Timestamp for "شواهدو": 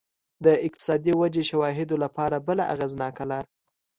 1.49-1.95